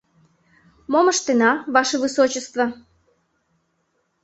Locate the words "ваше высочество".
1.73-2.65